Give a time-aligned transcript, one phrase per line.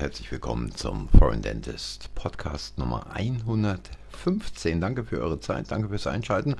[0.00, 4.80] herzlich willkommen zum Foreign Dentist Podcast Nummer 115.
[4.80, 6.56] Danke für eure Zeit, danke fürs Einschalten.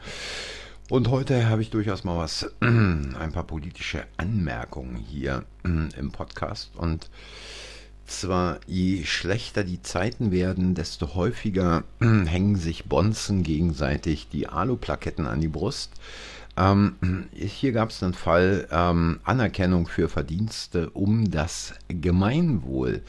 [0.91, 6.77] Und heute habe ich durchaus mal was, ein paar politische Anmerkungen hier im Podcast.
[6.77, 7.09] Und
[8.11, 15.41] zwar, je schlechter die Zeiten werden, desto häufiger hängen sich Bonzen gegenseitig die Aluplaketten an
[15.41, 15.93] die Brust.
[16.57, 23.03] Ähm, hier gab es einen Fall ähm, Anerkennung für Verdienste um das Gemeinwohl.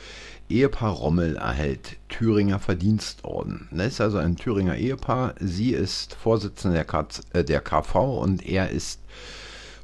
[0.50, 3.68] Ehepaar Rommel erhält Thüringer Verdienstorden.
[3.72, 5.36] Das ist also ein Thüringer Ehepaar.
[5.40, 9.02] Sie ist Vorsitzende der, K äh, der KV und er ist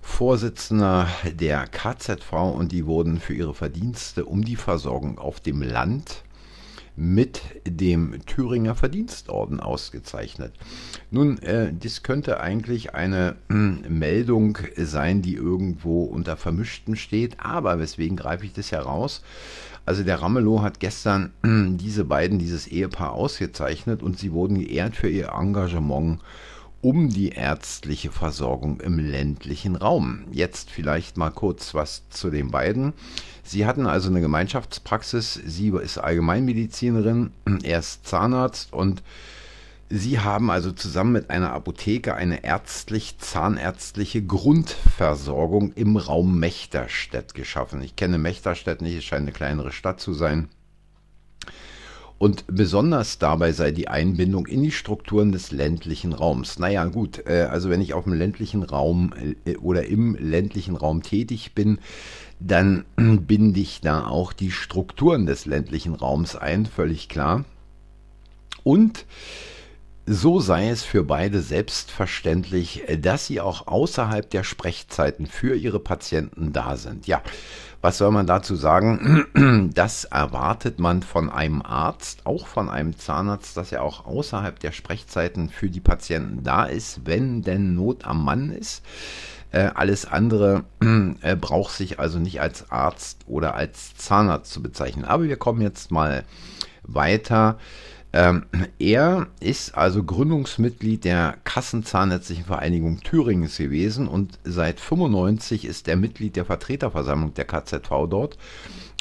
[0.08, 6.24] Vorsitzender der KZV und die wurden für ihre Verdienste um die Versorgung auf dem Land
[6.96, 10.54] mit dem Thüringer Verdienstorden ausgezeichnet.
[11.12, 17.78] Nun, äh, das könnte eigentlich eine äh, Meldung sein, die irgendwo unter Vermischten steht, aber
[17.78, 19.22] weswegen greife ich das heraus?
[19.86, 24.96] Also der Ramelow hat gestern äh, diese beiden, dieses Ehepaar ausgezeichnet und sie wurden geehrt
[24.96, 26.22] für ihr Engagement
[26.82, 30.26] um die ärztliche Versorgung im ländlichen Raum.
[30.32, 32.94] Jetzt vielleicht mal kurz was zu den beiden.
[33.44, 35.34] Sie hatten also eine Gemeinschaftspraxis.
[35.46, 37.32] Sie ist Allgemeinmedizinerin,
[37.64, 39.04] er ist Zahnarzt und
[39.90, 47.82] Sie haben also zusammen mit einer Apotheke eine ärztlich-zahnärztliche Grundversorgung im Raum Mechterstedt geschaffen.
[47.82, 50.50] Ich kenne Mechterstedt nicht, es scheint eine kleinere Stadt zu sein.
[52.20, 56.58] Und besonders dabei sei die Einbindung in die Strukturen des ländlichen Raums.
[56.58, 59.14] Naja, gut, äh, also wenn ich auf dem ländlichen Raum
[59.46, 61.78] äh, oder im ländlichen Raum tätig bin,
[62.40, 67.46] dann binde ich da auch die Strukturen des ländlichen Raums ein, völlig klar.
[68.64, 69.06] Und
[70.10, 76.54] so sei es für beide selbstverständlich, dass sie auch außerhalb der Sprechzeiten für ihre Patienten
[76.54, 77.08] da sind.
[77.08, 77.22] Ja,
[77.82, 79.26] was soll man dazu sagen?
[79.74, 84.72] Das erwartet man von einem Arzt, auch von einem Zahnarzt, dass er auch außerhalb der
[84.72, 88.84] Sprechzeiten für die Patienten da ist, wenn denn Not am Mann ist.
[89.52, 90.64] Äh, alles andere
[91.22, 95.04] äh, braucht sich also nicht als Arzt oder als Zahnarzt zu bezeichnen.
[95.06, 96.24] Aber wir kommen jetzt mal
[96.84, 97.58] weiter.
[98.18, 98.46] Ähm,
[98.80, 106.36] er ist also Gründungsmitglied der Kassenzahnärztlichen Vereinigung Thüringens gewesen und seit 95 ist er Mitglied
[106.36, 108.40] der Vertreterversammlung der KZV dort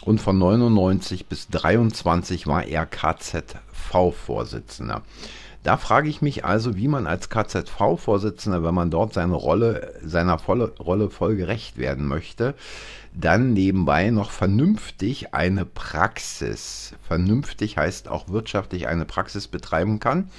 [0.06, 5.02] und von 99 bis 23 war er KZV-Vorsitzender.
[5.64, 10.38] Da frage ich mich also, wie man als KZV-Vorsitzender, wenn man dort seine Rolle, seiner
[10.38, 12.54] volle Rolle voll gerecht werden möchte,
[13.12, 20.30] dann nebenbei noch vernünftig eine Praxis, vernünftig heißt auch wirtschaftlich eine Praxis betreiben kann.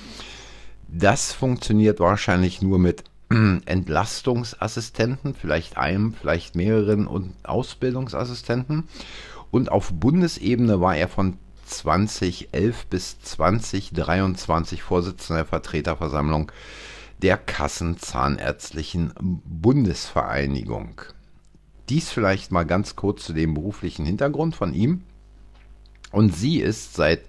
[0.88, 3.04] Das funktioniert wahrscheinlich nur mit
[3.66, 8.88] Entlastungsassistenten, vielleicht einem, vielleicht mehreren und Ausbildungsassistenten.
[9.52, 16.52] Und auf Bundesebene war er von 2011 bis 2023 Vorsitzender der Vertreterversammlung
[17.22, 21.02] der Kassenzahnärztlichen Bundesvereinigung.
[21.90, 25.04] Dies vielleicht mal ganz kurz zu dem beruflichen Hintergrund von ihm.
[26.12, 27.22] Und sie ist seit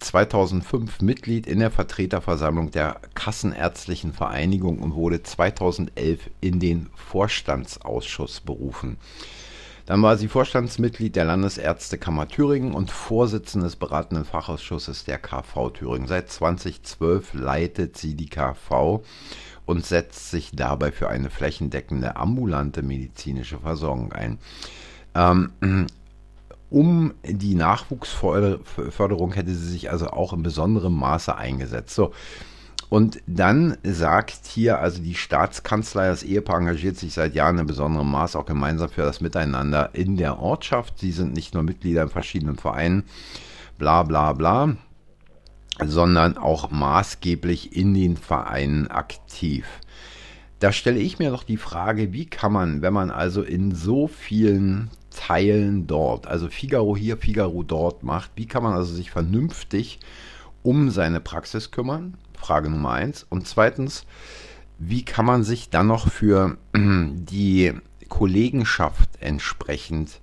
[0.00, 8.98] 2005 Mitglied in der Vertreterversammlung der Kassenärztlichen Vereinigung und wurde 2011 in den Vorstandsausschuss berufen.
[9.86, 16.06] Dann war sie Vorstandsmitglied der Landesärztekammer Thüringen und Vorsitzende des beratenden Fachausschusses der KV Thüringen.
[16.06, 19.02] Seit 2012 leitet sie die KV
[19.66, 24.38] und setzt sich dabei für eine flächendeckende ambulante medizinische Versorgung ein.
[25.14, 25.86] Ähm,
[26.70, 31.94] um die Nachwuchsförderung hätte sie sich also auch in besonderem Maße eingesetzt.
[31.94, 32.12] So,
[32.92, 38.10] und dann sagt hier also die Staatskanzlei, das Ehepaar engagiert sich seit Jahren in besonderem
[38.10, 40.98] Maß auch gemeinsam für das Miteinander in der Ortschaft.
[40.98, 43.04] Sie sind nicht nur Mitglieder in verschiedenen Vereinen,
[43.78, 44.76] bla bla bla,
[45.82, 49.64] sondern auch maßgeblich in den Vereinen aktiv.
[50.58, 54.06] Da stelle ich mir noch die Frage, wie kann man, wenn man also in so
[54.06, 59.98] vielen Teilen dort, also Figaro hier, Figaro dort macht, wie kann man also sich vernünftig
[60.62, 62.16] um seine Praxis kümmern?
[62.36, 63.26] Frage Nummer eins.
[63.28, 64.04] Und zweitens,
[64.78, 67.72] wie kann man sich dann noch für die
[68.08, 70.20] Kollegenschaft entsprechend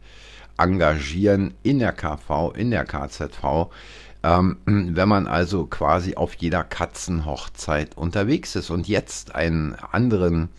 [0.57, 3.69] engagieren in der KV, in der KZV,
[4.24, 8.69] ähm, wenn man also quasi auf jeder Katzenhochzeit unterwegs ist.
[8.69, 10.50] Und jetzt einen anderen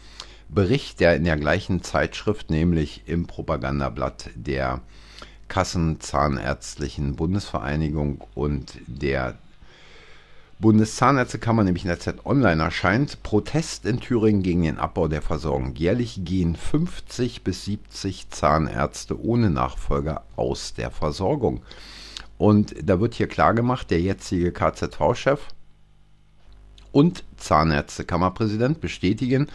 [0.49, 4.81] Bericht, der in der gleichen Zeitschrift, nämlich im Propagandablatt der
[5.49, 9.39] Kassenzahnärztlichen Bundesvereinigung und der
[10.61, 15.75] Bundeszahnärztekammer, nämlich in der Z Online erscheint, Protest in Thüringen gegen den Abbau der Versorgung.
[15.75, 21.63] Jährlich gehen 50 bis 70 Zahnärzte ohne Nachfolger aus der Versorgung.
[22.37, 25.41] Und da wird hier klar gemacht, der jetzige KZV-Chef
[26.93, 29.49] und Zahnärztekammerpräsident bestätigen,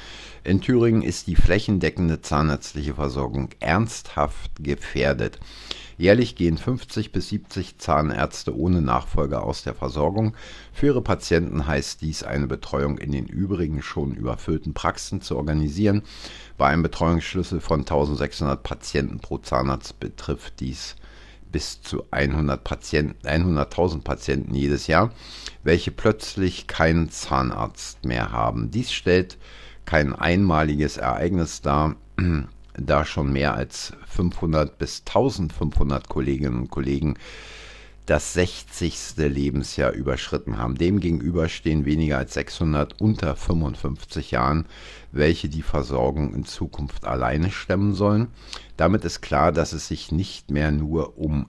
[0.44, 5.40] in Thüringen ist die flächendeckende zahnärztliche Versorgung ernsthaft gefährdet.
[5.98, 10.36] Jährlich gehen 50 bis 70 Zahnärzte ohne Nachfolger aus der Versorgung.
[10.74, 16.04] Für ihre Patienten heißt dies, eine Betreuung in den übrigen schon überfüllten Praxen zu organisieren.
[16.58, 20.96] Bei einem Betreuungsschlüssel von 1600 Patienten pro Zahnarzt betrifft dies
[21.52, 25.12] bis zu 100 Patienten, 100.000 Patienten jedes Jahr,
[25.64, 28.72] welche plötzlich keinen Zahnarzt mehr haben.
[28.72, 29.38] Dies stellt
[29.86, 31.96] kein einmaliges Ereignis dar,
[32.78, 37.18] da schon mehr als 500 bis 1500 Kolleginnen und Kollegen
[38.06, 39.18] das 60.
[39.18, 40.75] Lebensjahr überschritten haben.
[40.75, 44.66] Demgegenüber stehen weniger als 600 unter 55 Jahren,
[45.12, 48.28] welche die Versorgung in Zukunft alleine stemmen sollen.
[48.78, 51.48] Damit ist klar, dass es sich nicht mehr nur um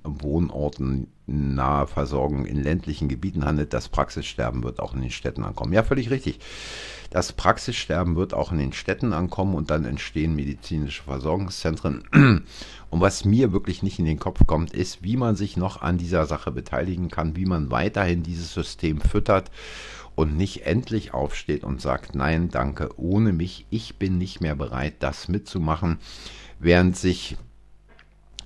[1.26, 3.72] wohnortennahe Versorgung in ländlichen Gebieten handelt.
[3.72, 5.72] Das Praxissterben wird auch in den Städten ankommen.
[5.72, 6.38] Ja, völlig richtig.
[7.10, 12.04] Das Praxissterben wird auch in den Städten ankommen und dann entstehen medizinische Versorgungszentren.
[12.88, 15.98] Und was mir wirklich nicht in den Kopf kommt, ist, wie man sich noch an
[15.98, 19.50] dieser Sache beteiligen kann, wie man weiterhin dieses System füttert
[20.14, 24.94] und nicht endlich aufsteht und sagt, nein, danke, ohne mich, ich bin nicht mehr bereit,
[25.00, 25.98] das mitzumachen,
[26.60, 27.36] während sich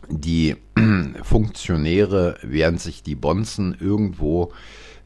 [0.08, 0.56] die
[1.23, 4.52] Funktionäre, während sich die Bonzen irgendwo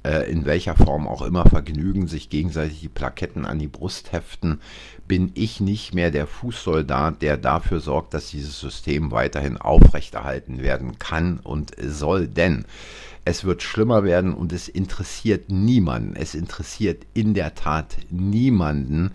[0.04, 4.60] äh, in welcher Form auch immer vergnügen, sich gegenseitig die Plaketten an die Brust heften,
[5.08, 10.98] bin ich nicht mehr der Fußsoldat, der dafür sorgt, dass dieses System weiterhin aufrechterhalten werden
[10.98, 12.28] kann und soll.
[12.28, 12.64] Denn
[13.24, 16.14] es wird schlimmer werden und es interessiert niemanden.
[16.14, 19.12] Es interessiert in der Tat niemanden,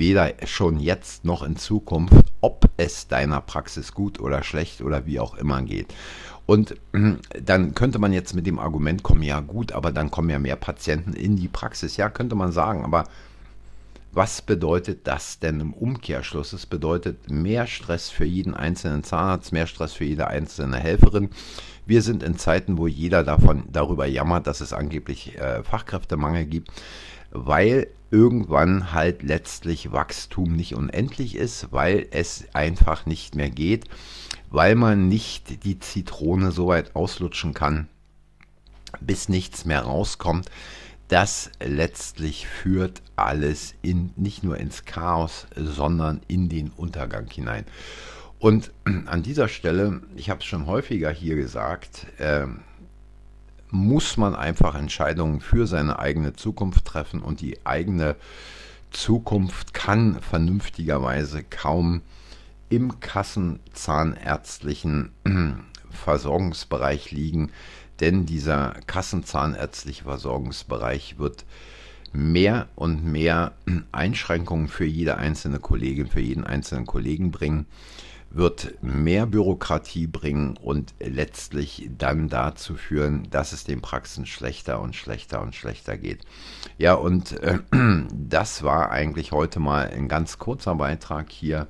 [0.00, 5.20] weder schon jetzt noch in Zukunft, ob es deiner Praxis gut oder schlecht oder wie
[5.20, 5.94] auch immer geht.
[6.46, 10.40] Und dann könnte man jetzt mit dem Argument kommen, ja gut, aber dann kommen ja
[10.40, 11.96] mehr Patienten in die Praxis.
[11.96, 13.04] Ja, könnte man sagen, aber
[14.12, 16.52] was bedeutet das denn im Umkehrschluss?
[16.52, 21.30] Es bedeutet mehr Stress für jeden einzelnen Zahnarzt, mehr Stress für jede einzelne Helferin.
[21.86, 26.72] Wir sind in Zeiten, wo jeder davon darüber jammert, dass es angeblich äh, Fachkräftemangel gibt,
[27.30, 33.84] weil irgendwann halt letztlich Wachstum nicht unendlich ist, weil es einfach nicht mehr geht,
[34.50, 37.88] weil man nicht die Zitrone so weit auslutschen kann,
[39.00, 40.50] bis nichts mehr rauskommt
[41.10, 47.64] das letztlich führt alles in, nicht nur ins Chaos, sondern in den Untergang hinein.
[48.38, 52.46] Und an dieser Stelle, ich habe es schon häufiger hier gesagt, äh,
[53.70, 58.16] muss man einfach Entscheidungen für seine eigene Zukunft treffen und die eigene
[58.90, 62.02] Zukunft kann vernünftigerweise kaum
[62.68, 65.12] im kassenzahnärztlichen
[65.90, 67.50] Versorgungsbereich liegen,
[68.00, 71.46] denn dieser kassenzahnärztliche Versorgungsbereich wird
[72.12, 73.52] mehr und mehr
[73.92, 77.66] Einschränkungen für jede einzelne Kollegin, für jeden einzelnen Kollegen bringen,
[78.30, 84.94] wird mehr Bürokratie bringen und letztlich dann dazu führen, dass es den Praxen schlechter und
[84.94, 86.20] schlechter und schlechter geht.
[86.78, 87.58] Ja, und äh,
[88.12, 91.66] das war eigentlich heute mal ein ganz kurzer Beitrag hier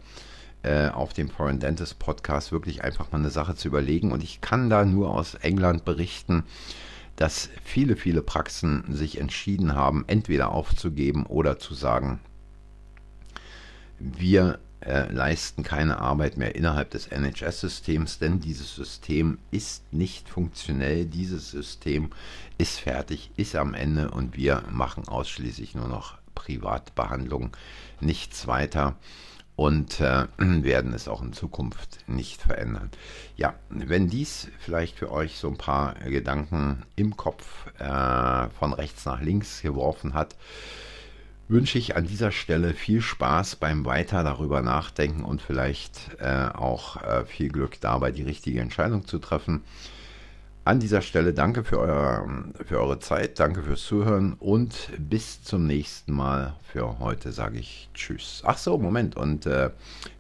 [0.63, 4.13] äh, auf dem Foreign Dentist Podcast wirklich einfach mal eine Sache zu überlegen.
[4.13, 6.45] Und ich kann da nur aus England berichten,
[7.17, 12.21] dass viele, viele Praxen sich entschieden haben, entweder aufzugeben oder zu sagen,
[13.99, 21.05] wir äh, leisten keine Arbeit mehr innerhalb des NHS-Systems, denn dieses System ist nicht funktionell,
[21.05, 22.11] dieses System
[22.59, 27.57] ist fertig, ist am Ende und wir machen ausschließlich nur noch Privatbehandlung,
[28.01, 28.97] nichts weiter
[29.61, 32.91] und äh, werden es auch in Zukunft nicht verändern.
[33.37, 39.05] Ja, wenn dies vielleicht für euch so ein paar Gedanken im Kopf äh, von rechts
[39.05, 40.35] nach links geworfen hat,
[41.51, 47.03] wünsche ich an dieser Stelle viel Spaß beim weiter darüber nachdenken und vielleicht äh, auch
[47.03, 49.63] äh, viel Glück dabei, die richtige Entscheidung zu treffen.
[50.63, 52.29] An dieser Stelle danke für, euer,
[52.65, 56.55] für eure Zeit, danke fürs Zuhören und bis zum nächsten Mal.
[56.73, 58.43] Für heute sage ich Tschüss.
[58.45, 59.17] Ach so, Moment.
[59.17, 59.71] Und äh,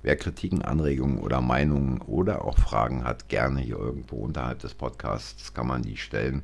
[0.02, 5.54] wer Kritiken, Anregungen oder Meinungen oder auch Fragen hat, gerne hier irgendwo unterhalb des Podcasts
[5.54, 6.42] kann man die stellen